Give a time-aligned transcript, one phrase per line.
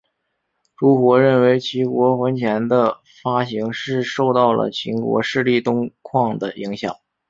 [0.77, 6.97] 朱活认为齐国圜钱的发行是受到了秦国势力东扩的影响。